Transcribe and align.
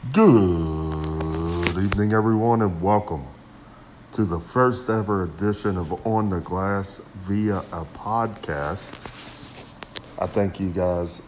Good 0.00 1.76
evening, 1.76 2.12
everyone, 2.12 2.62
and 2.62 2.80
welcome 2.80 3.26
to 4.12 4.24
the 4.24 4.38
first 4.38 4.88
ever 4.88 5.24
edition 5.24 5.76
of 5.76 6.06
On 6.06 6.30
the 6.30 6.38
Glass 6.38 7.02
via 7.16 7.58
a 7.72 7.84
podcast. 7.84 8.94
I 10.16 10.26
thank 10.28 10.60
you 10.60 10.70
guys 10.70 11.20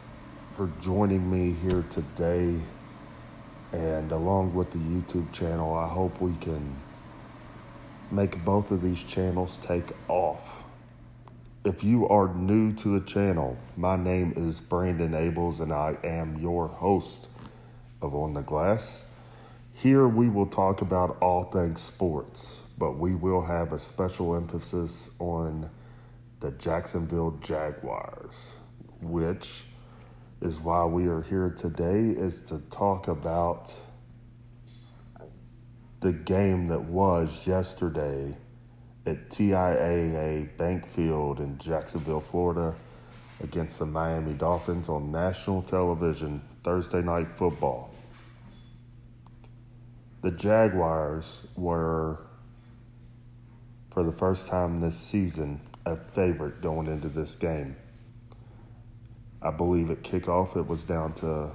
for 0.53 0.71
joining 0.81 1.29
me 1.29 1.53
here 1.53 1.85
today, 1.91 2.61
and 3.73 4.13
along 4.13 4.55
with 4.55 4.71
the 4.71 4.79
YouTube 4.79 5.31
channel, 5.33 5.75
I 5.75 5.89
hope 5.89 6.21
we 6.21 6.35
can 6.37 6.77
make 8.13 8.43
both 8.45 8.71
of 8.71 8.83
these 8.83 9.03
channels 9.03 9.59
take 9.59 9.91
off. 10.07 10.63
If 11.65 11.83
you 11.83 12.09
are 12.09 12.33
new 12.35 12.71
to 12.71 13.01
the 13.01 13.05
channel, 13.05 13.59
my 13.77 13.97
name 13.97 14.33
is 14.37 14.61
Brandon 14.61 15.11
Ables, 15.11 15.59
and 15.61 15.73
I 15.73 15.99
am 16.05 16.39
your 16.39 16.69
host 16.69 17.27
of 18.03 18.15
On 18.15 18.35
the 18.35 18.43
Glass. 18.43 19.05
Here 19.73 20.09
we 20.09 20.29
will 20.29 20.47
talk 20.47 20.83
about 20.83 21.17
all 21.21 21.45
things 21.45 21.81
sports, 21.81 22.57
but 22.79 22.99
we 22.99 23.15
will 23.15 23.43
have 23.43 23.73
a 23.73 23.79
special 23.79 24.35
emphasis 24.37 25.11
on 25.19 25.71
the 26.41 26.51
Jacksonville 26.53 27.39
Jaguars, 27.43 28.53
which 29.01 29.65
is 30.41 30.61
why 30.61 30.85
we 30.85 31.07
are 31.07 31.23
here 31.23 31.51
today 31.51 32.11
is 32.11 32.41
to 32.43 32.59
talk 32.71 33.09
about 33.09 33.75
the 36.01 36.13
game 36.13 36.69
that 36.69 36.83
was 36.83 37.47
yesterday 37.47 38.35
at 39.05 39.29
TIAA 39.29 40.57
Bank 40.57 40.87
Field 40.87 41.41
in 41.41 41.59
Jacksonville, 41.59 42.21
Florida 42.21 42.75
against 43.43 43.79
the 43.79 43.87
Miami 43.87 44.33
Dolphins 44.35 44.89
on 44.89 45.11
national 45.11 45.63
television 45.63 46.41
Thursday 46.63 47.03
night 47.03 47.29
football 47.37 47.90
the 50.23 50.31
Jaguars 50.31 51.47
were, 51.57 52.19
for 53.91 54.03
the 54.03 54.13
first 54.13 54.47
time 54.47 54.81
this 54.81 54.99
season, 54.99 55.61
a 55.87 55.97
favorite 55.97 56.61
going 56.61 56.87
into 56.87 57.09
this 57.09 57.35
game. 57.37 57.77
I 59.43 59.51
believe 59.51 59.91
at 59.91 60.03
kickoff 60.03 60.57
it 60.57 60.67
was 60.67 60.85
down 60.85 61.15
to 61.15 61.51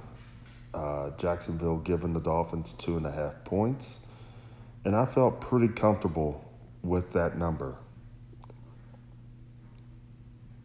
uh, 0.74 1.10
Jacksonville 1.16 1.78
giving 1.78 2.12
the 2.12 2.20
Dolphins 2.20 2.74
two 2.78 2.96
and 2.96 3.06
a 3.06 3.12
half 3.12 3.44
points, 3.44 4.00
and 4.84 4.96
I 4.96 5.06
felt 5.06 5.40
pretty 5.40 5.68
comfortable 5.68 6.44
with 6.82 7.12
that 7.12 7.38
number. 7.38 7.76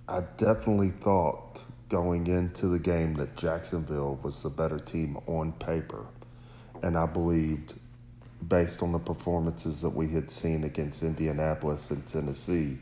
I 0.08 0.22
definitely 0.38 0.90
thought 0.90 1.62
going 1.90 2.28
into 2.28 2.68
the 2.68 2.80
game 2.80 3.14
that 3.16 3.38
Jacksonville 3.38 4.20
was 4.24 4.42
the 4.42 4.50
better 4.50 4.80
team 4.80 5.18
on 5.28 5.52
paper, 5.54 6.06
and 6.82 6.98
I 6.98 7.06
believed 7.06 7.74
based 8.48 8.82
on 8.82 8.92
the 8.92 9.00
performances 9.00 9.82
that 9.82 9.90
we 9.90 10.10
had 10.10 10.32
seen 10.32 10.64
against 10.64 11.04
Indianapolis 11.04 11.92
and 11.92 12.06
Tennessee 12.06 12.78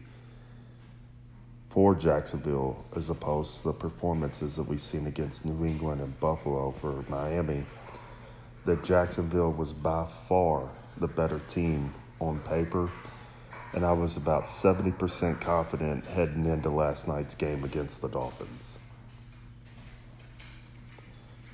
for 1.69 1.93
Jacksonville, 1.93 2.83
as 2.95 3.09
opposed 3.09 3.57
to 3.57 3.63
the 3.65 3.73
performances 3.73 4.55
that 4.55 4.63
we've 4.63 4.81
seen 4.81 5.05
against 5.05 5.45
New 5.45 5.65
England 5.65 6.01
and 6.01 6.19
Buffalo 6.19 6.71
for 6.71 7.05
Miami, 7.07 7.63
that 8.65 8.83
Jacksonville 8.83 9.51
was 9.51 9.73
by 9.73 10.07
far 10.27 10.69
the 10.97 11.07
better 11.07 11.39
team 11.47 11.93
on 12.19 12.39
paper. 12.41 12.89
And 13.73 13.85
I 13.85 13.93
was 13.93 14.17
about 14.17 14.45
70% 14.45 15.39
confident 15.41 16.05
heading 16.07 16.45
into 16.45 16.69
last 16.69 17.07
night's 17.07 17.35
game 17.35 17.63
against 17.63 18.01
the 18.01 18.07
Dolphins. 18.07 18.79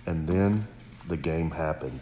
And 0.06 0.26
then 0.26 0.66
the 1.08 1.18
game 1.18 1.52
happened. 1.52 2.00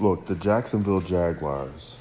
Look, 0.00 0.26
the 0.26 0.36
Jacksonville 0.36 1.00
Jaguars 1.00 1.96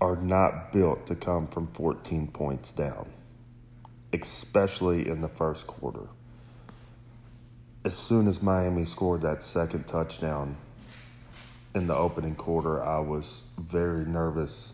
are 0.00 0.16
not 0.16 0.72
built 0.72 1.06
to 1.08 1.14
come 1.14 1.46
from 1.46 1.66
14 1.74 2.28
points 2.28 2.72
down, 2.72 3.06
especially 4.14 5.06
in 5.06 5.20
the 5.20 5.28
first 5.28 5.66
quarter. 5.66 6.06
As 7.84 7.98
soon 7.98 8.28
as 8.28 8.40
Miami 8.40 8.86
scored 8.86 9.20
that 9.20 9.44
second 9.44 9.86
touchdown 9.86 10.56
in 11.74 11.86
the 11.86 11.94
opening 11.94 12.34
quarter, 12.34 12.82
I 12.82 13.00
was 13.00 13.42
very 13.58 14.06
nervous 14.06 14.72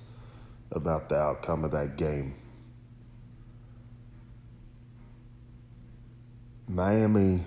about 0.70 1.08
the 1.08 1.16
outcome 1.16 1.64
of 1.64 1.72
that 1.72 1.96
game. 1.96 2.36
Miami 6.68 7.40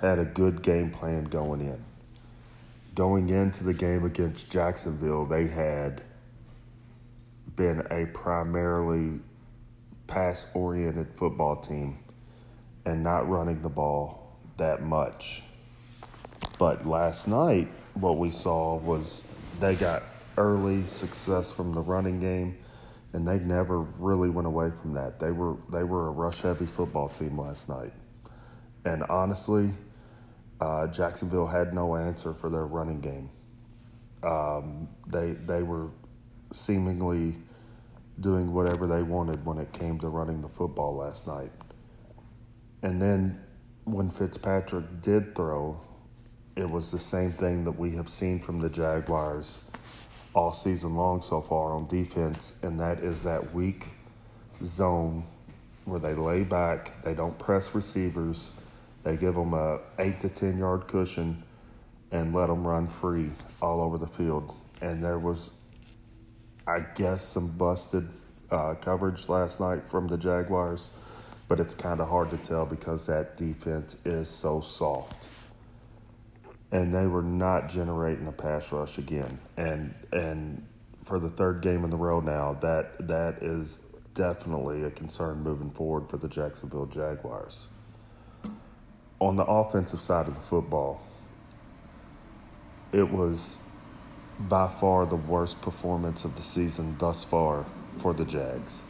had 0.00 0.18
a 0.18 0.24
good 0.24 0.62
game 0.62 0.90
plan 0.90 1.24
going 1.24 1.60
in 1.60 1.84
going 2.96 3.28
into 3.28 3.62
the 3.62 3.74
game 3.74 4.04
against 4.04 4.50
Jacksonville, 4.50 5.26
they 5.26 5.46
had 5.46 6.02
been 7.54 7.86
a 7.90 8.06
primarily 8.06 9.20
pass 10.06 10.46
oriented 10.54 11.06
football 11.14 11.56
team 11.56 11.98
and 12.86 13.04
not 13.04 13.28
running 13.28 13.60
the 13.60 13.68
ball 13.68 14.38
that 14.56 14.82
much. 14.82 15.42
But 16.58 16.86
last 16.86 17.28
night, 17.28 17.68
what 17.94 18.16
we 18.16 18.30
saw 18.30 18.76
was 18.76 19.22
they 19.60 19.74
got 19.74 20.02
early 20.38 20.86
success 20.86 21.52
from 21.52 21.72
the 21.74 21.82
running 21.82 22.18
game, 22.18 22.56
and 23.12 23.28
they 23.28 23.38
never 23.38 23.80
really 23.80 24.30
went 24.30 24.46
away 24.46 24.70
from 24.70 24.94
that. 24.94 25.20
They 25.20 25.32
were 25.32 25.56
they 25.70 25.84
were 25.84 26.08
a 26.08 26.10
rush 26.10 26.40
heavy 26.40 26.66
football 26.66 27.08
team 27.08 27.38
last 27.38 27.68
night, 27.68 27.92
and 28.86 29.02
honestly, 29.04 29.70
uh, 30.60 30.86
Jacksonville 30.86 31.46
had 31.46 31.74
no 31.74 31.96
answer 31.96 32.32
for 32.32 32.48
their 32.50 32.66
running 32.66 33.00
game. 33.00 33.30
Um, 34.22 34.88
they 35.06 35.32
they 35.32 35.62
were 35.62 35.90
seemingly 36.52 37.36
doing 38.20 38.52
whatever 38.52 38.86
they 38.86 39.02
wanted 39.02 39.44
when 39.44 39.58
it 39.58 39.72
came 39.72 39.98
to 39.98 40.08
running 40.08 40.40
the 40.40 40.48
football 40.48 40.96
last 40.96 41.26
night. 41.26 41.52
And 42.82 43.00
then 43.00 43.40
when 43.84 44.10
Fitzpatrick 44.10 45.02
did 45.02 45.34
throw, 45.34 45.80
it 46.56 46.68
was 46.68 46.90
the 46.90 46.98
same 46.98 47.32
thing 47.32 47.64
that 47.64 47.78
we 47.78 47.94
have 47.96 48.08
seen 48.08 48.40
from 48.40 48.60
the 48.60 48.70
Jaguars 48.70 49.58
all 50.34 50.52
season 50.52 50.94
long 50.94 51.20
so 51.20 51.40
far 51.40 51.72
on 51.72 51.86
defense, 51.86 52.54
and 52.62 52.80
that 52.80 53.00
is 53.00 53.22
that 53.22 53.54
weak 53.54 53.88
zone 54.64 55.24
where 55.84 56.00
they 56.00 56.14
lay 56.14 56.42
back, 56.42 57.02
they 57.04 57.14
don't 57.14 57.38
press 57.38 57.74
receivers 57.74 58.52
they 59.06 59.16
give 59.16 59.36
them 59.36 59.54
a 59.54 59.78
eight 60.00 60.20
to 60.22 60.28
ten 60.28 60.58
yard 60.58 60.88
cushion 60.88 61.44
and 62.10 62.34
let 62.34 62.48
them 62.48 62.66
run 62.66 62.88
free 62.88 63.30
all 63.62 63.80
over 63.80 63.98
the 63.98 64.06
field. 64.06 64.52
And 64.82 65.02
there 65.02 65.20
was, 65.20 65.52
I 66.66 66.80
guess, 66.80 67.24
some 67.24 67.46
busted 67.46 68.08
uh, 68.50 68.74
coverage 68.74 69.28
last 69.28 69.60
night 69.60 69.88
from 69.88 70.08
the 70.08 70.18
Jaguars, 70.18 70.90
but 71.46 71.60
it's 71.60 71.72
kind 71.72 72.00
of 72.00 72.08
hard 72.08 72.30
to 72.30 72.36
tell 72.38 72.66
because 72.66 73.06
that 73.06 73.36
defense 73.36 73.94
is 74.04 74.28
so 74.28 74.60
soft. 74.60 75.28
And 76.72 76.92
they 76.92 77.06
were 77.06 77.22
not 77.22 77.68
generating 77.68 78.26
a 78.26 78.32
pass 78.32 78.72
rush 78.72 78.98
again. 78.98 79.38
And 79.56 79.94
and 80.12 80.66
for 81.04 81.20
the 81.20 81.30
third 81.30 81.60
game 81.60 81.84
in 81.84 81.90
the 81.90 81.96
row 81.96 82.18
now, 82.18 82.54
that 82.54 83.06
that 83.06 83.40
is 83.40 83.78
definitely 84.14 84.82
a 84.82 84.90
concern 84.90 85.44
moving 85.44 85.70
forward 85.70 86.10
for 86.10 86.16
the 86.16 86.26
Jacksonville 86.26 86.86
Jaguars 86.86 87.68
on 89.20 89.36
the 89.36 89.44
offensive 89.44 90.00
side 90.00 90.28
of 90.28 90.34
the 90.34 90.40
football, 90.40 91.00
it 92.92 93.10
was 93.10 93.58
by 94.38 94.68
far 94.68 95.06
the 95.06 95.16
worst 95.16 95.60
performance 95.60 96.24
of 96.24 96.36
the 96.36 96.42
season 96.42 96.96
thus 96.98 97.24
far 97.24 97.64
for 97.98 98.12
the 98.12 98.24
Jags. 98.24 98.82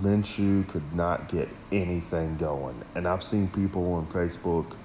Minshew 0.00 0.66
could 0.68 0.94
not 0.94 1.28
get 1.28 1.48
anything 1.70 2.36
going. 2.36 2.82
And 2.94 3.06
I've 3.06 3.22
seen 3.22 3.48
people 3.48 3.92
on 3.94 4.06
Facebook 4.06 4.76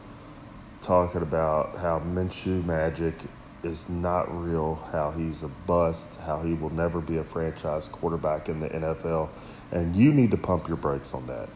talking 0.82 1.22
about 1.22 1.78
how 1.78 2.00
Minshew 2.00 2.64
magic 2.66 3.16
is 3.64 3.90
not 3.90 4.26
real, 4.44 4.76
how 4.92 5.12
he's 5.12 5.44
a 5.44 5.48
bust, 5.48 6.16
how 6.26 6.42
he 6.42 6.54
will 6.54 6.70
never 6.70 7.02
be 7.02 7.18
a 7.18 7.24
franchise 7.24 7.88
quarterback 7.88 8.50
in 8.50 8.60
the 8.60 8.70
NFL. 8.70 9.30
And 9.72 9.96
you 9.96 10.14
need 10.14 10.32
to 10.32 10.38
pump 10.38 10.68
your 10.68 10.78
brakes 10.78 11.14
on 11.14 11.26
that. 11.28 11.50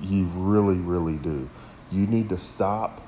You 0.00 0.24
really, 0.26 0.76
really 0.76 1.16
do. 1.16 1.48
You 1.90 2.06
need 2.06 2.28
to 2.28 2.38
stop 2.38 3.00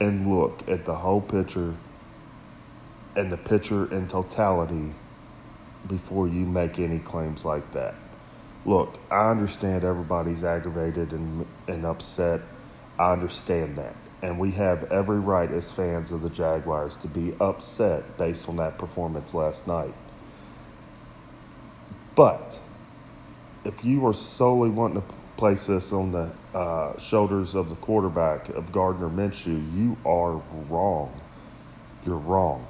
and 0.00 0.28
look 0.28 0.68
at 0.68 0.84
the 0.84 0.94
whole 0.94 1.20
picture 1.20 1.74
and 3.16 3.30
the 3.30 3.36
picture 3.36 3.92
in 3.92 4.08
totality 4.08 4.92
before 5.86 6.26
you 6.26 6.46
make 6.46 6.78
any 6.78 6.98
claims 6.98 7.44
like 7.44 7.72
that. 7.72 7.94
Look, 8.66 8.98
I 9.10 9.30
understand 9.30 9.84
everybody's 9.84 10.42
aggravated 10.42 11.12
and, 11.12 11.46
and 11.68 11.84
upset. 11.84 12.40
I 12.98 13.12
understand 13.12 13.76
that. 13.76 13.94
And 14.22 14.38
we 14.38 14.52
have 14.52 14.84
every 14.84 15.20
right 15.20 15.50
as 15.50 15.70
fans 15.70 16.10
of 16.10 16.22
the 16.22 16.30
Jaguars 16.30 16.96
to 16.96 17.08
be 17.08 17.34
upset 17.40 18.16
based 18.16 18.48
on 18.48 18.56
that 18.56 18.78
performance 18.78 19.34
last 19.34 19.66
night. 19.66 19.92
But 22.14 22.58
if 23.64 23.84
you 23.84 24.06
are 24.06 24.14
solely 24.14 24.70
wanting 24.70 25.02
to 25.02 25.08
place 25.36 25.66
this 25.66 25.92
on 25.92 26.12
the 26.12 26.32
uh, 26.56 26.98
shoulders 26.98 27.54
of 27.54 27.68
the 27.68 27.74
quarterback 27.76 28.48
of 28.50 28.72
Gardner 28.72 29.08
Minshew. 29.08 29.74
You 29.74 29.96
are 30.04 30.40
wrong. 30.68 31.20
You're 32.06 32.16
wrong. 32.16 32.66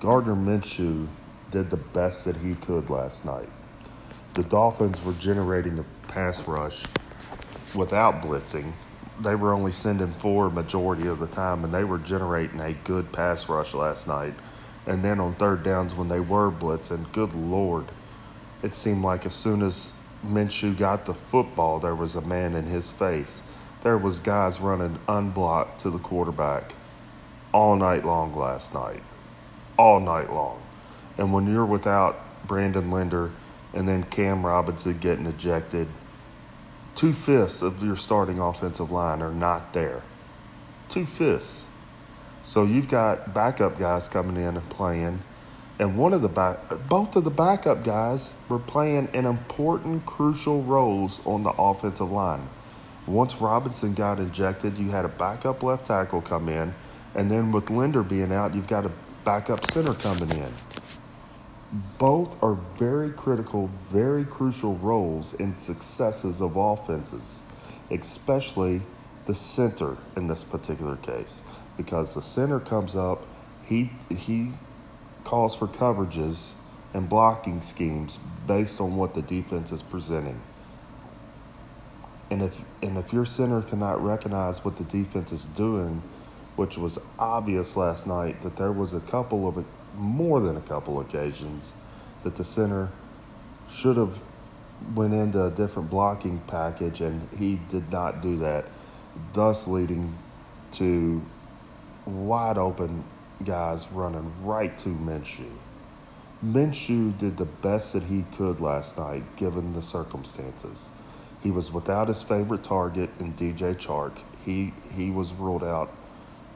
Gardner 0.00 0.34
Minshew 0.34 1.06
did 1.50 1.70
the 1.70 1.76
best 1.76 2.24
that 2.24 2.36
he 2.36 2.54
could 2.56 2.90
last 2.90 3.24
night. 3.24 3.48
The 4.34 4.42
Dolphins 4.42 5.04
were 5.04 5.12
generating 5.12 5.78
a 5.78 5.84
pass 6.08 6.42
rush 6.48 6.84
without 7.76 8.22
blitzing. 8.22 8.72
They 9.20 9.34
were 9.34 9.52
only 9.52 9.72
sending 9.72 10.12
four 10.14 10.50
majority 10.50 11.06
of 11.06 11.18
the 11.20 11.26
time, 11.26 11.64
and 11.64 11.72
they 11.72 11.84
were 11.84 11.98
generating 11.98 12.60
a 12.60 12.72
good 12.72 13.12
pass 13.12 13.48
rush 13.48 13.74
last 13.74 14.08
night. 14.08 14.34
And 14.86 15.04
then 15.04 15.20
on 15.20 15.34
third 15.34 15.62
downs, 15.62 15.94
when 15.94 16.08
they 16.08 16.18
were 16.18 16.50
blitzing, 16.50 17.12
good 17.12 17.34
lord, 17.34 17.86
it 18.62 18.74
seemed 18.74 19.02
like 19.02 19.26
as 19.26 19.34
soon 19.34 19.62
as 19.62 19.92
Minshew 20.24 20.76
got 20.76 21.04
the 21.04 21.14
football, 21.14 21.80
there 21.80 21.94
was 21.94 22.14
a 22.14 22.20
man 22.20 22.54
in 22.54 22.64
his 22.64 22.90
face. 22.90 23.42
There 23.82 23.98
was 23.98 24.20
guys 24.20 24.60
running 24.60 24.98
unblocked 25.08 25.80
to 25.80 25.90
the 25.90 25.98
quarterback 25.98 26.74
all 27.52 27.76
night 27.76 28.04
long 28.04 28.34
last 28.34 28.72
night, 28.72 29.02
all 29.76 30.00
night 30.00 30.32
long. 30.32 30.62
And 31.18 31.32
when 31.32 31.52
you're 31.52 31.66
without 31.66 32.46
Brandon 32.46 32.90
Linder 32.90 33.30
and 33.74 33.88
then 33.88 34.04
Cam 34.04 34.44
Robinson 34.46 34.98
getting 34.98 35.26
ejected, 35.26 35.88
two 36.94 37.12
fifths 37.12 37.62
of 37.62 37.82
your 37.82 37.96
starting 37.96 38.38
offensive 38.38 38.90
line 38.90 39.22
are 39.22 39.32
not 39.32 39.72
there. 39.72 40.02
Two 40.88 41.06
fifths. 41.06 41.66
So 42.44 42.64
you've 42.64 42.88
got 42.88 43.34
backup 43.34 43.78
guys 43.78 44.08
coming 44.08 44.36
in 44.36 44.56
and 44.56 44.70
playing, 44.70 45.22
and 45.82 45.96
one 45.96 46.12
of 46.12 46.22
the 46.22 46.28
back, 46.28 46.60
both 46.88 47.16
of 47.16 47.24
the 47.24 47.30
backup 47.30 47.82
guys 47.82 48.30
were 48.48 48.60
playing 48.60 49.08
in 49.14 49.26
important, 49.26 50.06
crucial 50.06 50.62
roles 50.62 51.20
on 51.24 51.42
the 51.42 51.50
offensive 51.50 52.08
line. 52.08 52.48
Once 53.04 53.34
Robinson 53.34 53.92
got 53.92 54.20
injected, 54.20 54.78
you 54.78 54.90
had 54.90 55.04
a 55.04 55.08
backup 55.08 55.60
left 55.60 55.88
tackle 55.88 56.22
come 56.22 56.48
in, 56.48 56.72
and 57.16 57.28
then 57.28 57.50
with 57.50 57.68
Linder 57.68 58.04
being 58.04 58.32
out, 58.32 58.54
you've 58.54 58.68
got 58.68 58.86
a 58.86 58.92
backup 59.24 59.68
center 59.72 59.92
coming 59.94 60.30
in. 60.30 60.52
Both 61.98 62.40
are 62.44 62.54
very 62.76 63.10
critical, 63.10 63.68
very 63.90 64.24
crucial 64.24 64.76
roles 64.76 65.34
in 65.34 65.58
successes 65.58 66.40
of 66.40 66.54
offenses, 66.54 67.42
especially 67.90 68.82
the 69.26 69.34
center 69.34 69.96
in 70.16 70.28
this 70.28 70.44
particular 70.44 70.94
case 70.98 71.42
because 71.76 72.14
the 72.14 72.22
center 72.22 72.60
comes 72.60 72.94
up, 72.94 73.26
he 73.64 73.90
he 74.08 74.52
calls 75.24 75.54
for 75.54 75.66
coverages 75.66 76.52
and 76.94 77.08
blocking 77.08 77.62
schemes 77.62 78.18
based 78.46 78.80
on 78.80 78.96
what 78.96 79.14
the 79.14 79.22
defense 79.22 79.72
is 79.72 79.82
presenting. 79.82 80.40
And 82.30 82.42
if 82.42 82.62
and 82.82 82.96
if 82.96 83.12
your 83.12 83.24
center 83.24 83.62
cannot 83.62 84.02
recognize 84.02 84.64
what 84.64 84.76
the 84.76 84.84
defense 84.84 85.32
is 85.32 85.44
doing, 85.44 86.02
which 86.56 86.76
was 86.76 86.98
obvious 87.18 87.76
last 87.76 88.06
night 88.06 88.42
that 88.42 88.56
there 88.56 88.72
was 88.72 88.94
a 88.94 89.00
couple 89.00 89.46
of 89.48 89.64
more 89.96 90.40
than 90.40 90.56
a 90.56 90.60
couple 90.60 91.00
occasions 91.00 91.72
that 92.24 92.36
the 92.36 92.44
center 92.44 92.88
should 93.70 93.96
have 93.96 94.18
went 94.94 95.14
into 95.14 95.44
a 95.44 95.50
different 95.50 95.90
blocking 95.90 96.38
package 96.46 97.00
and 97.00 97.28
he 97.38 97.60
did 97.68 97.90
not 97.90 98.20
do 98.20 98.36
that, 98.38 98.64
thus 99.32 99.66
leading 99.66 100.16
to 100.72 101.22
wide 102.06 102.58
open 102.58 103.04
guys 103.44 103.88
running 103.90 104.32
right 104.44 104.76
to 104.78 104.88
Minshew. 104.88 105.50
Minshew 106.44 107.16
did 107.18 107.36
the 107.36 107.44
best 107.44 107.92
that 107.92 108.04
he 108.04 108.24
could 108.36 108.60
last 108.60 108.98
night 108.98 109.36
given 109.36 109.72
the 109.74 109.82
circumstances. 109.82 110.90
He 111.42 111.50
was 111.50 111.72
without 111.72 112.08
his 112.08 112.22
favorite 112.22 112.64
target 112.64 113.10
in 113.20 113.34
DJ 113.34 113.76
Chark. 113.76 114.18
He 114.44 114.72
he 114.94 115.10
was 115.10 115.32
ruled 115.32 115.62
out 115.62 115.92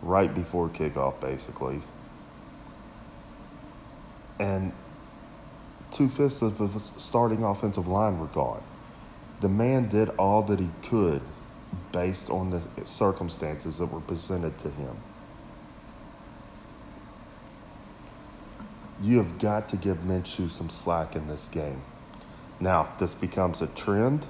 right 0.02 0.34
before 0.34 0.68
kickoff 0.68 1.20
basically. 1.20 1.82
And 4.38 4.72
two 5.90 6.08
fifths 6.08 6.42
of 6.42 6.58
his 6.58 6.92
starting 6.96 7.42
offensive 7.42 7.86
line 7.86 8.18
were 8.18 8.26
gone. 8.26 8.62
The 9.40 9.48
man 9.48 9.88
did 9.88 10.08
all 10.10 10.42
that 10.42 10.58
he 10.58 10.70
could 10.82 11.22
based 11.92 12.30
on 12.30 12.50
the 12.50 12.62
circumstances 12.84 13.78
that 13.78 13.86
were 13.86 14.00
presented 14.00 14.58
to 14.58 14.70
him. 14.70 14.96
You 19.02 19.18
have 19.18 19.38
got 19.38 19.68
to 19.70 19.76
give 19.76 19.98
Minshew 19.98 20.48
some 20.48 20.70
slack 20.70 21.16
in 21.16 21.28
this 21.28 21.48
game. 21.48 21.82
Now, 22.60 22.88
this 22.98 23.14
becomes 23.14 23.60
a 23.60 23.66
trend 23.68 24.26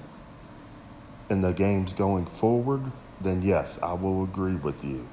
in 1.31 1.41
the 1.41 1.53
games 1.53 1.93
going 1.93 2.27
forward, 2.27 2.83
then 3.21 3.43
yes, 3.43 3.79
I 3.83 3.93
will 3.95 4.25
agree 4.25 4.55
with 4.55 4.85
you 4.85 5.09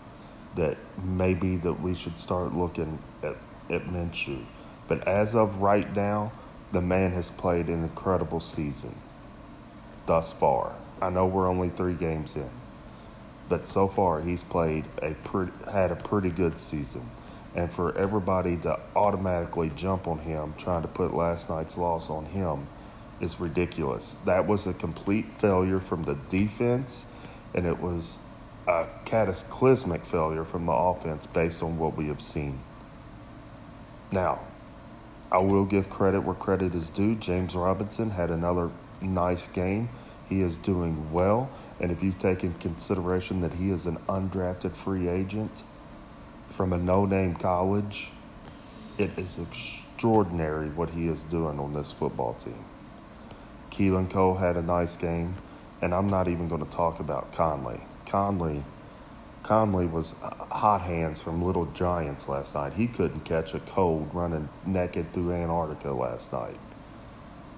that 0.56 0.78
maybe 1.04 1.58
that 1.58 1.82
we 1.82 1.96
should 1.96 2.20
start 2.20 2.54
looking 2.54 3.00
at, 3.24 3.36
at 3.70 3.86
Minshew. 3.86 4.44
But 4.88 5.08
as 5.08 5.36
of 5.36 5.58
right 5.58 5.96
now, 5.96 6.32
the 6.72 6.82
man 6.82 7.12
has 7.14 7.30
played 7.30 7.70
an 7.70 7.84
incredible 7.84 8.40
season 8.40 8.96
thus 10.06 10.34
far. 10.34 10.74
I 11.02 11.10
know 11.10 11.26
we're 11.26 11.48
only 11.48 11.70
three 11.70 11.94
games 11.94 12.36
in, 12.36 12.50
but 13.50 13.66
so 13.68 13.88
far 13.88 14.22
he's 14.22 14.44
played 14.44 14.86
a 15.02 15.12
pretty, 15.24 15.52
had 15.72 15.92
a 15.92 15.96
pretty 15.96 16.30
good 16.30 16.60
season 16.60 17.10
and 17.56 17.72
for 17.72 17.98
everybody 17.98 18.58
to 18.58 18.80
automatically 18.96 19.72
jump 19.76 20.08
on 20.08 20.20
him, 20.20 20.54
trying 20.58 20.82
to 20.82 20.88
put 20.88 21.14
last 21.14 21.50
night's 21.50 21.78
loss 21.78 22.10
on 22.10 22.26
him, 22.26 22.68
is 23.22 23.40
ridiculous. 23.40 24.16
That 24.26 24.48
was 24.48 24.68
a 24.68 24.74
complete 24.74 25.26
failure 25.40 25.80
from 25.80 26.04
the 26.04 26.16
defense, 26.30 27.06
and 27.54 27.66
it 27.66 27.80
was 27.80 28.18
a 28.68 28.88
cataclysmic 29.06 30.06
failure 30.06 30.44
from 30.44 30.66
the 30.66 30.72
offense 30.72 31.28
based 31.28 31.62
on 31.62 31.78
what 31.78 31.96
we 31.96 32.08
have 32.08 32.22
seen. 32.22 32.60
Now, 34.12 34.42
I 35.32 35.40
will 35.40 35.66
give 35.66 35.90
credit 35.90 36.22
where 36.22 36.36
credit 36.36 36.76
is 36.76 36.90
due. 36.90 37.16
James 37.16 37.56
Robinson 37.56 38.12
had 38.12 38.30
another 38.30 38.70
nice 39.02 39.48
game. 39.48 39.90
He 40.30 40.42
is 40.42 40.56
doing 40.56 41.12
well, 41.12 41.50
and 41.80 41.92
if 41.92 42.02
you 42.02 42.14
take 42.18 42.44
in 42.44 42.54
consideration 42.56 43.42
that 43.42 43.54
he 43.54 43.72
is 43.72 43.86
an 43.86 43.98
undrafted 44.08 44.76
free 44.76 45.08
agent, 45.08 45.64
from 46.54 46.72
a 46.72 46.78
no 46.78 47.06
name 47.06 47.36
college, 47.36 48.12
it 48.98 49.18
is 49.18 49.40
extraordinary 49.40 50.70
what 50.70 50.92
he 50.92 51.08
is 51.08 51.24
doing 51.24 51.60
on 51.60 51.74
this 51.74 51.92
football 51.92 52.36
team. 52.36 52.64
Keelan 53.72 54.10
Cole 54.10 54.36
had 54.36 54.56
a 54.56 54.62
nice 54.62 54.96
game, 54.96 55.36
and 55.82 55.96
I'm 55.96 56.10
not 56.10 56.28
even 56.28 56.48
going 56.48 56.64
to 56.64 56.70
talk 56.70 57.00
about 57.00 57.34
Conley. 57.34 57.82
Conley. 58.06 58.64
Conley 59.42 59.88
was 59.88 60.14
uh, 60.24 60.30
hot 60.46 60.82
hands 60.82 61.20
from 61.20 61.44
Little 61.44 61.66
Giants 61.66 62.30
last 62.30 62.54
night. 62.54 62.74
He 62.74 62.88
couldn't 62.88 63.22
catch 63.22 63.54
a 63.56 63.60
cold 63.60 64.10
running 64.14 64.48
naked 64.66 65.12
through 65.12 65.34
Antarctica 65.34 65.92
last 65.92 66.32
night. 66.32 66.60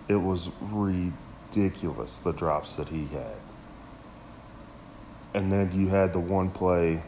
It 0.08 0.16
was 0.16 0.50
ridiculous 0.62 2.18
the 2.20 2.32
drops 2.32 2.76
that 2.78 2.90
he 2.90 3.08
had. 3.08 3.36
And 5.34 5.52
then 5.52 5.72
you 5.74 5.90
had 5.90 6.14
the 6.14 6.20
one 6.20 6.50
play 6.50 7.04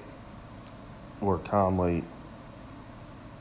where 1.20 1.38
Conley 1.38 2.04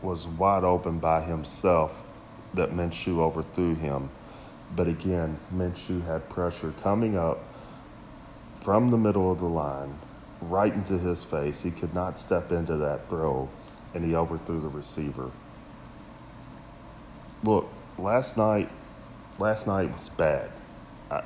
was 0.02 0.26
wide 0.26 0.64
open 0.64 0.98
by 0.98 1.22
himself 1.22 2.02
that 2.54 2.72
Minshew 2.72 3.18
overthrew 3.18 3.74
him. 3.74 4.10
But 4.74 4.88
again, 4.88 5.38
Minshew 5.54 6.04
had 6.06 6.28
pressure 6.28 6.72
coming 6.82 7.16
up 7.16 7.42
from 8.60 8.90
the 8.90 8.98
middle 8.98 9.30
of 9.30 9.38
the 9.38 9.46
line 9.46 9.98
right 10.40 10.72
into 10.72 10.98
his 10.98 11.22
face. 11.22 11.62
He 11.62 11.70
could 11.70 11.94
not 11.94 12.18
step 12.18 12.52
into 12.52 12.76
that 12.78 13.08
throw, 13.08 13.48
and 13.94 14.04
he 14.04 14.14
overthrew 14.14 14.60
the 14.60 14.68
receiver. 14.68 15.30
Look, 17.42 17.68
last 17.98 18.36
night, 18.36 18.70
last 19.38 19.66
night 19.66 19.92
was 19.92 20.08
bad. 20.10 20.50
I, 21.10 21.22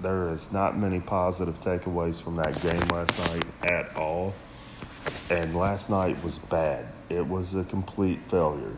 there 0.00 0.28
is 0.30 0.50
not 0.50 0.76
many 0.76 1.00
positive 1.00 1.60
takeaways 1.60 2.20
from 2.20 2.36
that 2.36 2.60
game 2.62 2.88
last 2.88 3.18
night 3.30 3.44
at 3.62 3.94
all. 3.96 4.34
And 5.30 5.56
last 5.56 5.90
night 5.90 6.22
was 6.22 6.38
bad. 6.38 6.86
It 7.08 7.26
was 7.26 7.54
a 7.54 7.64
complete 7.64 8.22
failure. 8.22 8.76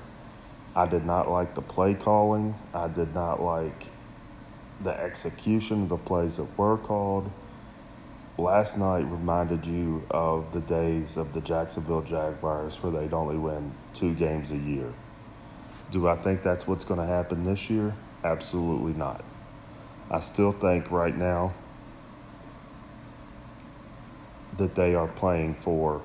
I 0.76 0.87
did 0.87 1.04
not 1.04 1.31
like 1.31 1.54
the 1.54 1.62
play 1.62 1.95
calling. 1.95 2.54
I 2.73 2.88
did 2.88 3.14
not 3.14 3.43
like 3.43 3.88
the 4.83 4.99
execution 4.99 5.83
of 5.83 5.88
the 5.88 5.97
plays 5.97 6.37
that 6.37 6.59
were 6.59 6.78
called. 6.78 7.31
Last 8.37 8.76
night 8.78 9.04
reminded 9.11 9.64
you 9.64 10.04
of 10.11 10.52
the 10.52 10.61
days 10.61 11.16
of 11.16 11.33
the 11.33 11.40
Jacksonville 11.40 12.02
Jaguars 12.02 12.83
where 12.83 12.93
they'd 12.93 13.12
only 13.12 13.37
win 13.37 13.73
two 13.93 14.14
games 14.14 14.50
a 14.50 14.57
year. 14.57 14.93
Do 15.93 16.09
I 16.09 16.16
think 16.16 16.43
that's 16.43 16.66
what's 16.66 16.85
going 16.85 16.99
to 16.99 17.07
happen 17.07 17.45
this 17.45 17.71
year? 17.71 17.95
Absolutely 18.25 18.95
not. 18.95 19.25
I 20.11 20.19
still 20.21 20.50
think 20.50 20.90
right 20.90 21.16
now 21.16 21.54
that 24.57 24.75
they 24.75 24.95
are 24.95 25.09
playing 25.09 25.54
for 25.54 26.02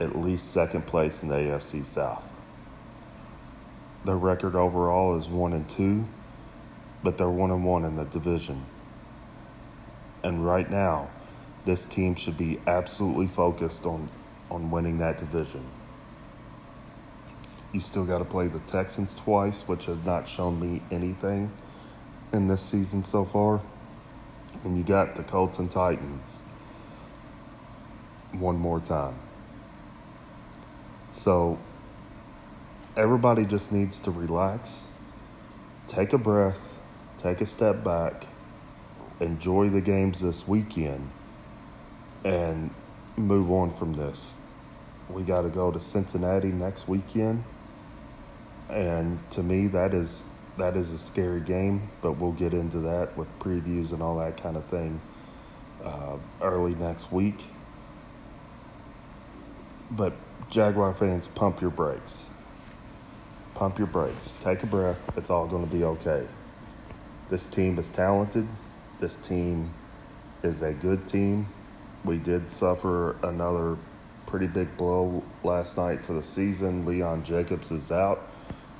at 0.00 0.16
least 0.16 0.50
second 0.50 0.86
place 0.86 1.22
in 1.22 1.28
the 1.28 1.36
AFC 1.36 1.84
South. 1.84 2.32
Their 4.04 4.16
record 4.16 4.56
overall 4.56 5.16
is 5.16 5.28
one 5.28 5.52
and 5.52 5.68
two. 5.68 6.06
but 7.02 7.16
they're 7.16 7.30
one 7.30 7.50
and 7.50 7.64
one 7.64 7.84
in 7.84 7.96
the 7.96 8.04
division. 8.04 8.64
And 10.22 10.44
right 10.44 10.70
now, 10.70 11.08
this 11.64 11.84
team 11.86 12.14
should 12.14 12.36
be 12.36 12.60
absolutely 12.66 13.26
focused 13.26 13.86
on, 13.86 14.08
on 14.50 14.70
winning 14.70 14.98
that 14.98 15.18
division. 15.18 15.64
You 17.72 17.80
still 17.80 18.04
got 18.04 18.18
to 18.18 18.24
play 18.24 18.48
the 18.48 18.58
Texans 18.60 19.14
twice, 19.14 19.66
which 19.66 19.86
have 19.86 20.04
not 20.04 20.26
shown 20.26 20.60
me 20.60 20.82
anything 20.90 21.50
in 22.32 22.48
this 22.48 22.62
season 22.62 23.04
so 23.04 23.24
far. 23.24 23.60
And 24.64 24.76
you 24.76 24.82
got 24.82 25.14
the 25.14 25.22
Colts 25.22 25.58
and 25.58 25.70
Titans 25.70 26.42
one 28.32 28.56
more 28.56 28.80
time. 28.80 29.14
So 31.12 31.58
everybody 32.96 33.44
just 33.44 33.72
needs 33.72 33.98
to 34.00 34.10
relax, 34.10 34.88
take 35.88 36.12
a 36.12 36.18
breath, 36.18 36.76
take 37.18 37.40
a 37.40 37.46
step 37.46 37.82
back, 37.82 38.26
enjoy 39.18 39.68
the 39.68 39.80
games 39.80 40.20
this 40.20 40.46
weekend, 40.46 41.10
and 42.24 42.70
move 43.16 43.50
on 43.50 43.74
from 43.74 43.94
this. 43.94 44.34
We 45.08 45.22
got 45.22 45.42
to 45.42 45.48
go 45.48 45.70
to 45.72 45.80
Cincinnati 45.80 46.48
next 46.48 46.86
weekend. 46.86 47.44
And 48.68 49.28
to 49.32 49.42
me, 49.42 49.66
that 49.68 49.92
is 49.94 50.22
that 50.56 50.76
is 50.76 50.92
a 50.92 50.98
scary 50.98 51.40
game, 51.40 51.90
but 52.02 52.12
we'll 52.12 52.32
get 52.32 52.52
into 52.52 52.78
that 52.80 53.16
with 53.16 53.26
previews 53.38 53.92
and 53.92 54.02
all 54.02 54.18
that 54.18 54.36
kind 54.36 54.56
of 54.56 54.64
thing 54.66 55.00
uh, 55.84 56.16
early 56.42 56.74
next 56.74 57.10
week. 57.10 57.46
But 59.90 60.12
Jaguar 60.48 60.94
fans, 60.94 61.28
pump 61.28 61.60
your 61.60 61.70
brakes. 61.70 62.30
Pump 63.54 63.78
your 63.78 63.86
brakes. 63.86 64.36
Take 64.40 64.62
a 64.62 64.66
breath. 64.66 64.98
It's 65.16 65.30
all 65.30 65.46
going 65.46 65.68
to 65.68 65.72
be 65.72 65.84
okay. 65.84 66.26
This 67.28 67.46
team 67.46 67.78
is 67.78 67.88
talented. 67.88 68.48
This 68.98 69.14
team 69.14 69.74
is 70.42 70.62
a 70.62 70.72
good 70.72 71.06
team. 71.06 71.48
We 72.04 72.18
did 72.18 72.50
suffer 72.50 73.16
another 73.22 73.76
pretty 74.26 74.46
big 74.46 74.76
blow 74.76 75.22
last 75.44 75.76
night 75.76 76.04
for 76.04 76.14
the 76.14 76.22
season. 76.22 76.86
Leon 76.86 77.24
Jacobs 77.24 77.70
is 77.70 77.92
out. 77.92 78.28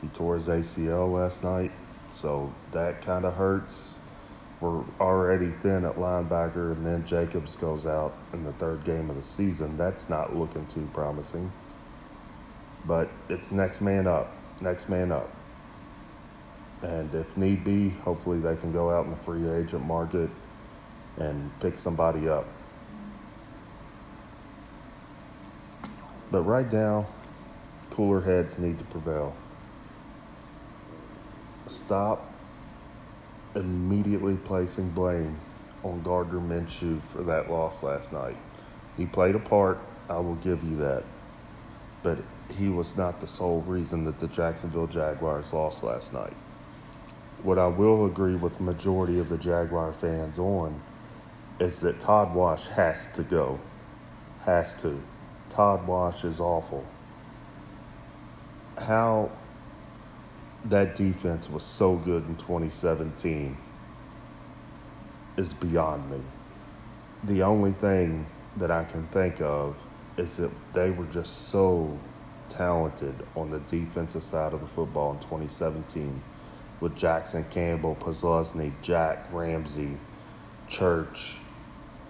He 0.00 0.08
tore 0.08 0.36
his 0.36 0.48
ACL 0.48 1.12
last 1.12 1.44
night, 1.44 1.72
so 2.12 2.52
that 2.72 3.02
kind 3.02 3.24
of 3.24 3.34
hurts. 3.34 3.94
We're 4.60 4.84
already 5.00 5.50
thin 5.62 5.84
at 5.86 5.96
linebacker, 5.96 6.72
and 6.72 6.84
then 6.84 7.06
Jacobs 7.06 7.56
goes 7.56 7.86
out 7.86 8.14
in 8.34 8.44
the 8.44 8.52
third 8.54 8.84
game 8.84 9.08
of 9.08 9.16
the 9.16 9.22
season. 9.22 9.76
That's 9.76 10.10
not 10.10 10.36
looking 10.36 10.66
too 10.66 10.88
promising. 10.92 11.50
But 12.84 13.10
it's 13.28 13.52
next 13.52 13.80
man 13.80 14.06
up, 14.06 14.34
next 14.60 14.88
man 14.88 15.12
up. 15.12 15.30
And 16.82 17.14
if 17.14 17.36
need 17.36 17.64
be, 17.64 17.90
hopefully 17.90 18.40
they 18.40 18.56
can 18.56 18.72
go 18.72 18.90
out 18.90 19.04
in 19.04 19.10
the 19.10 19.16
free 19.16 19.48
agent 19.48 19.84
market 19.86 20.30
and 21.16 21.50
pick 21.60 21.76
somebody 21.76 22.28
up. 22.28 22.46
But 26.30 26.42
right 26.42 26.70
now, 26.70 27.06
cooler 27.90 28.20
heads 28.20 28.58
need 28.58 28.78
to 28.78 28.84
prevail 28.84 29.34
stop 31.66 32.32
immediately 33.54 34.36
placing 34.36 34.90
blame 34.90 35.38
on 35.82 36.02
Gardner 36.02 36.40
Minshew 36.40 37.00
for 37.12 37.22
that 37.22 37.50
loss 37.50 37.82
last 37.82 38.12
night. 38.12 38.36
He 38.96 39.06
played 39.06 39.34
a 39.34 39.40
part, 39.40 39.78
I 40.08 40.18
will 40.18 40.36
give 40.36 40.62
you 40.62 40.76
that. 40.76 41.04
But 42.02 42.18
he 42.54 42.68
was 42.68 42.96
not 42.96 43.20
the 43.20 43.26
sole 43.26 43.60
reason 43.62 44.04
that 44.04 44.20
the 44.20 44.28
Jacksonville 44.28 44.86
Jaguars 44.86 45.52
lost 45.52 45.82
last 45.82 46.12
night. 46.12 46.34
What 47.42 47.58
I 47.58 47.68
will 47.68 48.06
agree 48.06 48.34
with 48.34 48.58
the 48.58 48.62
majority 48.62 49.18
of 49.18 49.28
the 49.28 49.38
Jaguar 49.38 49.92
fans 49.92 50.38
on 50.38 50.82
is 51.58 51.80
that 51.80 52.00
Todd 52.00 52.34
Wash 52.34 52.68
has 52.68 53.06
to 53.12 53.22
go. 53.22 53.60
Has 54.42 54.74
to. 54.74 55.02
Todd 55.48 55.86
Wash 55.86 56.24
is 56.24 56.40
awful. 56.40 56.84
How 58.78 59.30
that 60.66 60.94
defense 60.94 61.48
was 61.48 61.62
so 61.62 61.96
good 61.96 62.26
in 62.26 62.36
2017 62.36 63.56
is 65.36 65.54
beyond 65.54 66.10
me. 66.10 66.20
The 67.24 67.42
only 67.42 67.72
thing 67.72 68.26
that 68.56 68.70
I 68.70 68.84
can 68.84 69.06
think 69.08 69.40
of 69.40 69.78
is 70.16 70.36
that 70.36 70.50
they 70.72 70.90
were 70.90 71.06
just 71.06 71.48
so 71.48 71.98
talented 72.48 73.14
on 73.36 73.50
the 73.50 73.60
defensive 73.60 74.22
side 74.22 74.52
of 74.52 74.60
the 74.60 74.66
football 74.66 75.12
in 75.12 75.18
2017 75.20 76.22
with 76.80 76.96
Jackson 76.96 77.44
Campbell, 77.50 77.96
Posluszny, 77.98 78.72
Jack 78.82 79.26
Ramsey, 79.32 79.96
Church, 80.68 81.36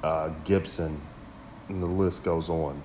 uh, 0.02 0.30
Gipson, 0.44 0.98
and 1.68 1.82
the 1.82 1.86
list 1.86 2.24
goes 2.24 2.48
on. 2.48 2.82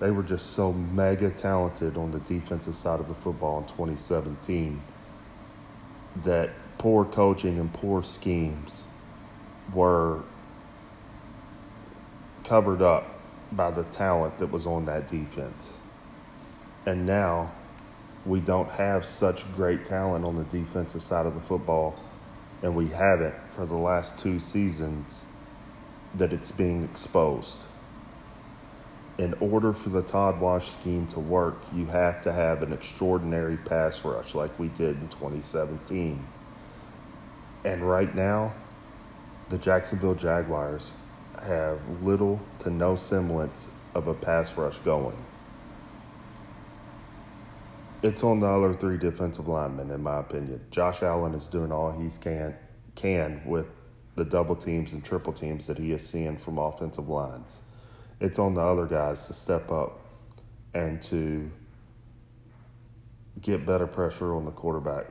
They 0.00 0.10
were 0.10 0.22
just 0.22 0.52
so 0.52 0.72
mega 0.72 1.30
talented 1.30 1.96
on 1.96 2.10
the 2.10 2.20
defensive 2.20 2.74
side 2.74 3.00
of 3.00 3.08
the 3.08 3.14
football 3.14 3.58
in 3.58 3.64
2017 3.66 4.80
that 6.24 6.50
poor 6.78 7.04
coaching 7.04 7.58
and 7.58 7.72
poor 7.72 8.02
schemes 8.02 8.86
were 9.72 10.22
covered 12.44 12.82
up 12.82 13.20
by 13.52 13.70
the 13.70 13.84
talent 13.84 14.38
that 14.38 14.50
was 14.50 14.66
on 14.66 14.84
that 14.86 15.08
defense. 15.08 15.78
And 16.86 17.06
now 17.06 17.52
we 18.24 18.40
don't 18.40 18.70
have 18.70 19.04
such 19.04 19.44
great 19.54 19.84
talent 19.84 20.26
on 20.26 20.36
the 20.36 20.44
defensive 20.44 21.02
side 21.02 21.26
of 21.26 21.34
the 21.34 21.40
football, 21.40 21.98
and 22.62 22.74
we 22.74 22.88
haven't 22.88 23.34
for 23.54 23.66
the 23.66 23.76
last 23.76 24.18
two 24.18 24.38
seasons 24.38 25.24
that 26.14 26.32
it's 26.32 26.52
being 26.52 26.84
exposed. 26.84 27.64
In 29.18 29.34
order 29.40 29.72
for 29.72 29.88
the 29.88 30.02
Todd 30.02 30.40
Wash 30.40 30.70
scheme 30.70 31.08
to 31.08 31.18
work, 31.18 31.56
you 31.74 31.86
have 31.86 32.22
to 32.22 32.32
have 32.32 32.62
an 32.62 32.72
extraordinary 32.72 33.56
pass 33.56 34.04
rush 34.04 34.32
like 34.34 34.56
we 34.60 34.68
did 34.68 34.96
in 35.00 35.08
2017. 35.08 36.24
And 37.64 37.82
right 37.82 38.14
now, 38.14 38.54
the 39.48 39.58
Jacksonville 39.58 40.14
Jaguars 40.14 40.92
have 41.42 41.80
little 42.02 42.40
to 42.60 42.70
no 42.70 42.94
semblance 42.94 43.68
of 43.92 44.06
a 44.06 44.14
pass 44.14 44.56
rush 44.56 44.78
going. 44.80 45.16
It's 48.00 48.22
on 48.22 48.38
the 48.38 48.46
other 48.46 48.72
three 48.72 48.96
defensive 48.96 49.48
linemen, 49.48 49.90
in 49.90 50.00
my 50.00 50.20
opinion. 50.20 50.60
Josh 50.70 51.02
Allen 51.02 51.34
is 51.34 51.48
doing 51.48 51.72
all 51.72 51.90
he 51.90 52.08
can 52.20 52.54
can 52.94 53.42
with 53.44 53.66
the 54.14 54.24
double 54.24 54.54
teams 54.54 54.92
and 54.92 55.04
triple 55.04 55.32
teams 55.32 55.66
that 55.66 55.78
he 55.78 55.92
is 55.92 56.06
seeing 56.06 56.36
from 56.36 56.58
offensive 56.58 57.08
lines. 57.08 57.62
It's 58.20 58.38
on 58.38 58.54
the 58.54 58.60
other 58.60 58.86
guys 58.86 59.26
to 59.28 59.34
step 59.34 59.70
up 59.70 60.00
and 60.74 61.00
to 61.02 61.50
get 63.40 63.64
better 63.64 63.86
pressure 63.86 64.34
on 64.34 64.44
the 64.44 64.50
quarterback 64.50 65.06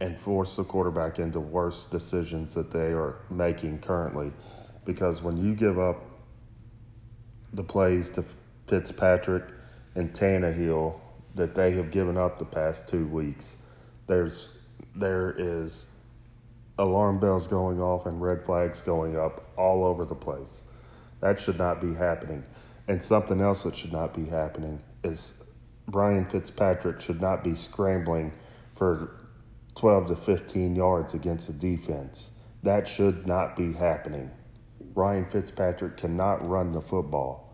and 0.00 0.18
force 0.18 0.56
the 0.56 0.64
quarterback 0.64 1.18
into 1.18 1.38
worse 1.38 1.84
decisions 1.84 2.54
that 2.54 2.70
they 2.70 2.92
are 2.92 3.16
making 3.28 3.78
currently. 3.78 4.32
Because 4.84 5.22
when 5.22 5.36
you 5.36 5.54
give 5.54 5.78
up 5.78 6.02
the 7.52 7.62
plays 7.62 8.08
to 8.10 8.24
Fitzpatrick 8.66 9.44
and 9.94 10.12
Tannehill 10.12 10.98
that 11.34 11.54
they 11.54 11.72
have 11.72 11.90
given 11.90 12.16
up 12.16 12.38
the 12.38 12.44
past 12.44 12.88
two 12.88 13.06
weeks, 13.06 13.56
there's 14.06 14.56
there 14.96 15.34
is 15.38 15.86
alarm 16.78 17.20
bells 17.20 17.46
going 17.46 17.80
off 17.80 18.06
and 18.06 18.20
red 18.20 18.44
flags 18.44 18.80
going 18.80 19.16
up 19.16 19.52
all 19.56 19.84
over 19.84 20.04
the 20.04 20.14
place. 20.14 20.62
That 21.20 21.38
should 21.38 21.58
not 21.58 21.80
be 21.80 21.94
happening. 21.94 22.44
And 22.88 23.02
something 23.02 23.40
else 23.40 23.62
that 23.62 23.76
should 23.76 23.92
not 23.92 24.14
be 24.14 24.26
happening 24.26 24.82
is 25.04 25.34
Ryan 25.86 26.24
Fitzpatrick 26.24 27.00
should 27.00 27.20
not 27.20 27.44
be 27.44 27.54
scrambling 27.54 28.32
for 28.74 29.12
12 29.76 30.08
to 30.08 30.16
15 30.16 30.76
yards 30.76 31.14
against 31.14 31.46
the 31.46 31.52
defense. 31.52 32.30
That 32.62 32.86
should 32.86 33.26
not 33.26 33.56
be 33.56 33.72
happening. 33.72 34.30
Ryan 34.94 35.26
Fitzpatrick 35.26 35.96
cannot 35.96 36.46
run 36.46 36.72
the 36.72 36.80
football. 36.80 37.46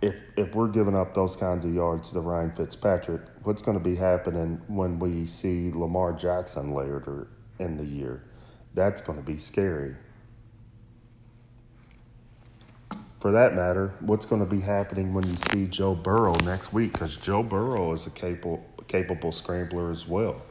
If 0.00 0.16
if 0.36 0.54
we're 0.54 0.68
giving 0.68 0.96
up 0.96 1.14
those 1.14 1.36
kinds 1.36 1.64
of 1.64 1.74
yards 1.74 2.10
to 2.10 2.20
Ryan 2.20 2.52
Fitzpatrick, 2.52 3.22
what's 3.44 3.62
going 3.62 3.78
to 3.78 3.84
be 3.84 3.96
happening 3.96 4.60
when 4.66 4.98
we 4.98 5.26
see 5.26 5.70
Lamar 5.70 6.12
Jackson 6.12 6.74
later 6.74 7.28
in 7.58 7.76
the 7.76 7.84
year? 7.84 8.24
That's 8.74 9.00
going 9.00 9.18
to 9.18 9.24
be 9.24 9.38
scary. 9.38 9.94
For 13.22 13.30
that 13.30 13.54
matter, 13.54 13.94
what's 14.00 14.26
going 14.26 14.40
to 14.40 14.50
be 14.50 14.60
happening 14.60 15.14
when 15.14 15.24
you 15.28 15.36
see 15.52 15.68
Joe 15.68 15.94
Burrow 15.94 16.34
next 16.40 16.72
week? 16.72 16.92
Because 16.92 17.16
Joe 17.16 17.44
Burrow 17.44 17.92
is 17.92 18.04
a 18.04 18.10
capable 18.10 18.66
capable 18.88 19.30
scrambler 19.30 19.92
as 19.92 20.08
well. 20.08 20.42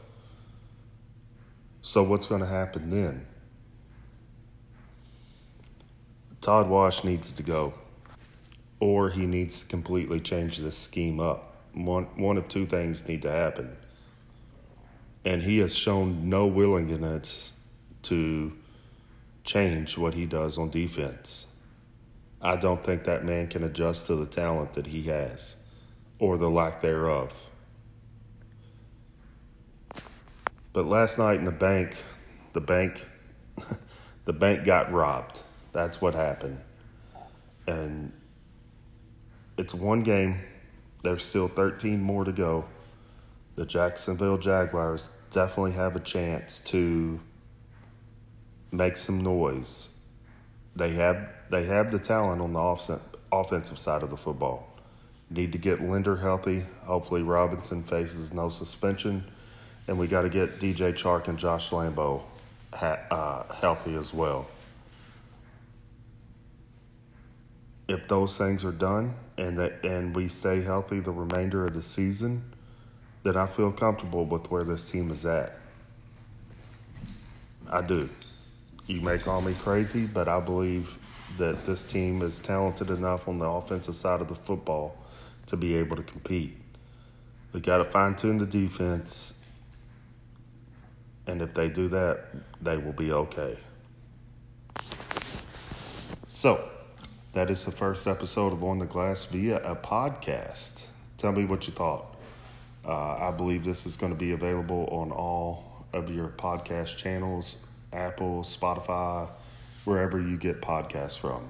So 1.82 2.02
what's 2.02 2.26
going 2.26 2.40
to 2.40 2.46
happen 2.46 2.88
then? 2.88 3.26
Todd 6.40 6.70
Wash 6.70 7.04
needs 7.04 7.30
to 7.32 7.42
go, 7.42 7.74
or 8.80 9.10
he 9.10 9.26
needs 9.26 9.60
to 9.60 9.66
completely 9.66 10.18
change 10.18 10.56
this 10.56 10.78
scheme 10.78 11.20
up. 11.20 11.54
One 11.74 12.04
one 12.16 12.38
of 12.38 12.48
two 12.48 12.64
things 12.64 13.06
need 13.06 13.20
to 13.20 13.30
happen. 13.30 13.76
And 15.26 15.42
he 15.42 15.58
has 15.58 15.76
shown 15.76 16.30
no 16.30 16.46
willingness 16.46 17.52
to 18.04 18.50
change 19.44 19.98
what 19.98 20.14
he 20.14 20.24
does 20.24 20.56
on 20.56 20.70
defense. 20.70 21.48
I 22.42 22.56
don't 22.56 22.82
think 22.82 23.04
that 23.04 23.24
man 23.24 23.46
can 23.46 23.62
adjust 23.62 24.06
to 24.06 24.16
the 24.16 24.26
talent 24.26 24.72
that 24.72 24.86
he 24.86 25.04
has 25.04 25.54
or 26.18 26.36
the 26.36 26.50
lack 26.50 26.80
thereof. 26.80 27.32
But 30.72 30.86
last 30.86 31.18
night 31.18 31.38
in 31.38 31.44
the 31.44 31.52
bank, 31.52 31.96
the 32.52 32.60
bank 32.60 33.06
the 34.24 34.32
bank 34.32 34.64
got 34.64 34.92
robbed. 34.92 35.40
That's 35.72 36.00
what 36.00 36.14
happened. 36.14 36.58
And 37.66 38.12
it's 39.56 39.74
one 39.74 40.02
game. 40.02 40.40
There's 41.02 41.24
still 41.24 41.48
13 41.48 42.00
more 42.00 42.24
to 42.24 42.32
go. 42.32 42.64
The 43.54 43.66
Jacksonville 43.66 44.38
Jaguars 44.38 45.08
definitely 45.30 45.72
have 45.72 45.94
a 45.94 46.00
chance 46.00 46.60
to 46.66 47.20
make 48.70 48.96
some 48.96 49.22
noise. 49.22 49.88
They 50.74 50.92
have 50.92 51.28
they 51.52 51.64
have 51.64 51.92
the 51.92 51.98
talent 51.98 52.40
on 52.40 52.54
the 52.54 52.98
offensive 53.30 53.78
side 53.78 54.02
of 54.02 54.08
the 54.08 54.16
football. 54.16 54.66
Need 55.28 55.52
to 55.52 55.58
get 55.58 55.82
Linder 55.82 56.16
healthy. 56.16 56.64
Hopefully 56.84 57.22
Robinson 57.22 57.82
faces 57.82 58.32
no 58.32 58.48
suspension, 58.48 59.22
and 59.86 59.98
we 59.98 60.06
got 60.06 60.22
to 60.22 60.30
get 60.30 60.60
DJ 60.60 60.94
Chark 60.94 61.28
and 61.28 61.38
Josh 61.38 61.68
Lambo 61.68 62.22
uh, 62.72 63.52
healthy 63.52 63.94
as 63.96 64.14
well. 64.14 64.46
If 67.86 68.08
those 68.08 68.38
things 68.38 68.64
are 68.64 68.72
done 68.72 69.14
and 69.36 69.58
that 69.58 69.84
and 69.84 70.16
we 70.16 70.28
stay 70.28 70.62
healthy 70.62 71.00
the 71.00 71.10
remainder 71.10 71.66
of 71.66 71.74
the 71.74 71.82
season, 71.82 72.42
then 73.24 73.36
I 73.36 73.46
feel 73.46 73.72
comfortable 73.72 74.24
with 74.24 74.50
where 74.50 74.64
this 74.64 74.90
team 74.90 75.10
is 75.10 75.26
at. 75.26 75.58
I 77.68 77.82
do. 77.82 78.08
You 78.86 79.02
may 79.02 79.18
call 79.18 79.42
me 79.42 79.52
crazy, 79.52 80.06
but 80.06 80.28
I 80.28 80.40
believe 80.40 80.98
that 81.38 81.64
this 81.64 81.84
team 81.84 82.22
is 82.22 82.38
talented 82.38 82.90
enough 82.90 83.28
on 83.28 83.38
the 83.38 83.46
offensive 83.46 83.96
side 83.96 84.20
of 84.20 84.28
the 84.28 84.34
football 84.34 84.96
to 85.46 85.56
be 85.56 85.74
able 85.74 85.96
to 85.96 86.02
compete. 86.02 86.56
We 87.52 87.60
got 87.60 87.78
to 87.78 87.84
fine 87.84 88.16
tune 88.16 88.38
the 88.38 88.46
defense, 88.46 89.34
and 91.26 91.42
if 91.42 91.54
they 91.54 91.68
do 91.68 91.88
that, 91.88 92.24
they 92.60 92.76
will 92.76 92.92
be 92.92 93.12
okay. 93.12 93.58
So, 96.28 96.68
that 97.34 97.50
is 97.50 97.64
the 97.64 97.72
first 97.72 98.06
episode 98.06 98.52
of 98.52 98.64
On 98.64 98.78
the 98.78 98.86
Glass 98.86 99.24
via 99.24 99.56
a 99.58 99.76
podcast. 99.76 100.84
Tell 101.18 101.32
me 101.32 101.44
what 101.44 101.66
you 101.66 101.72
thought. 101.72 102.16
Uh, 102.84 103.16
I 103.16 103.30
believe 103.30 103.64
this 103.64 103.86
is 103.86 103.96
going 103.96 104.12
to 104.12 104.18
be 104.18 104.32
available 104.32 104.88
on 104.90 105.12
all 105.12 105.84
of 105.92 106.10
your 106.10 106.28
podcast 106.28 106.96
channels 106.96 107.56
Apple, 107.92 108.42
Spotify, 108.42 109.30
wherever 109.84 110.20
you 110.20 110.36
get 110.36 110.60
podcasts 110.60 111.18
from. 111.18 111.48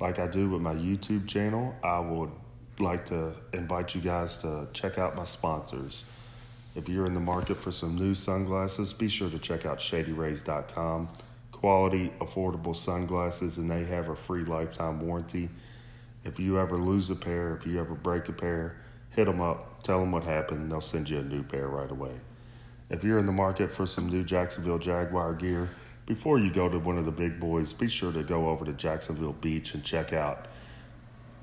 Like 0.00 0.18
I 0.18 0.26
do 0.26 0.50
with 0.50 0.60
my 0.60 0.74
YouTube 0.74 1.28
channel, 1.28 1.74
I 1.82 1.98
would 2.00 2.30
like 2.78 3.06
to 3.06 3.32
invite 3.52 3.94
you 3.94 4.00
guys 4.00 4.36
to 4.38 4.66
check 4.72 4.98
out 4.98 5.14
my 5.14 5.24
sponsors. 5.24 6.04
If 6.74 6.88
you're 6.88 7.06
in 7.06 7.14
the 7.14 7.20
market 7.20 7.56
for 7.56 7.70
some 7.70 7.96
new 7.96 8.14
sunglasses, 8.14 8.92
be 8.92 9.08
sure 9.08 9.30
to 9.30 9.38
check 9.38 9.64
out 9.64 9.78
shadyrays.com. 9.78 11.08
Quality, 11.52 12.12
affordable 12.20 12.74
sunglasses, 12.74 13.58
and 13.58 13.70
they 13.70 13.84
have 13.84 14.08
a 14.08 14.16
free 14.16 14.44
lifetime 14.44 15.00
warranty. 15.00 15.48
If 16.24 16.40
you 16.40 16.58
ever 16.58 16.76
lose 16.76 17.10
a 17.10 17.14
pair, 17.14 17.54
if 17.56 17.66
you 17.66 17.78
ever 17.78 17.94
break 17.94 18.28
a 18.28 18.32
pair, 18.32 18.76
hit 19.10 19.26
them 19.26 19.40
up, 19.40 19.82
tell 19.84 20.00
them 20.00 20.10
what 20.10 20.24
happened, 20.24 20.62
and 20.62 20.72
they'll 20.72 20.80
send 20.80 21.08
you 21.08 21.20
a 21.20 21.22
new 21.22 21.42
pair 21.42 21.68
right 21.68 21.90
away. 21.90 22.12
If 22.90 23.04
you're 23.04 23.18
in 23.18 23.26
the 23.26 23.32
market 23.32 23.72
for 23.72 23.86
some 23.86 24.08
new 24.08 24.24
Jacksonville 24.24 24.78
Jaguar 24.78 25.34
gear, 25.34 25.68
before 26.06 26.38
you 26.38 26.52
go 26.52 26.68
to 26.68 26.78
one 26.78 26.98
of 26.98 27.06
the 27.06 27.12
big 27.12 27.40
boys, 27.40 27.72
be 27.72 27.88
sure 27.88 28.12
to 28.12 28.22
go 28.22 28.50
over 28.50 28.64
to 28.64 28.72
Jacksonville 28.72 29.32
Beach 29.32 29.74
and 29.74 29.82
check 29.82 30.12
out 30.12 30.46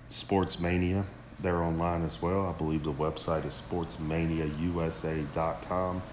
Sports 0.10 0.58
Mania. 0.60 1.06
They're 1.40 1.64
online 1.64 2.04
as 2.04 2.22
well. 2.22 2.46
I 2.46 2.52
believe 2.52 2.84
the 2.84 2.94
website 2.94 3.46
is 3.46 3.60
sportsmaniausa.com. 3.68 6.04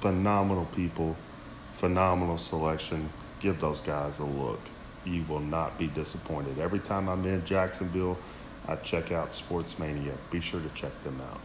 Phenomenal 0.00 0.64
people, 0.74 1.16
phenomenal 1.76 2.38
selection. 2.38 3.08
Give 3.38 3.60
those 3.60 3.80
guys 3.80 4.18
a 4.18 4.24
look. 4.24 4.58
You 5.04 5.24
will 5.28 5.38
not 5.40 5.78
be 5.78 5.86
disappointed. 5.86 6.58
Every 6.58 6.80
time 6.80 7.08
I'm 7.08 7.24
in 7.26 7.44
Jacksonville, 7.44 8.18
I 8.66 8.76
check 8.76 9.12
out 9.12 9.34
Sports 9.34 9.78
Mania. 9.78 10.14
Be 10.30 10.40
sure 10.40 10.60
to 10.60 10.70
check 10.70 10.92
them 11.04 11.20
out. 11.20 11.40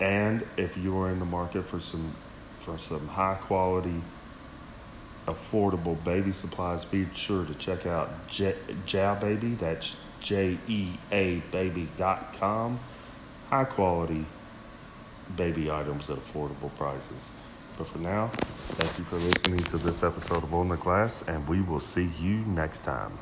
And 0.00 0.44
if 0.56 0.76
you 0.76 0.98
are 0.98 1.08
in 1.10 1.20
the 1.20 1.24
market 1.24 1.68
for 1.68 1.78
some 1.80 2.14
for 2.58 2.76
some 2.78 3.06
high 3.08 3.38
quality, 3.40 4.02
affordable 5.26 6.02
baby 6.04 6.32
supplies, 6.32 6.84
be 6.84 7.06
sure 7.14 7.44
to 7.44 7.54
check 7.54 7.86
out 7.86 8.28
J- 8.28 8.56
Baby. 8.86 9.54
That's 9.54 9.96
J 10.20 10.58
E 10.66 10.98
A 11.12 11.36
Baby.com. 11.50 12.80
High 13.50 13.64
quality 13.64 14.26
baby 15.36 15.70
items 15.70 16.10
at 16.10 16.16
affordable 16.16 16.74
prices. 16.76 17.30
But 17.76 17.88
for 17.88 17.98
now, 17.98 18.28
thank 18.34 18.98
you 18.98 19.04
for 19.04 19.16
listening 19.16 19.58
to 19.58 19.78
this 19.78 20.02
episode 20.02 20.44
of 20.44 20.54
On 20.54 20.68
the 20.68 20.76
Glass, 20.76 21.24
and 21.26 21.46
we 21.48 21.60
will 21.60 21.80
see 21.80 22.10
you 22.20 22.36
next 22.46 22.84
time. 22.84 23.18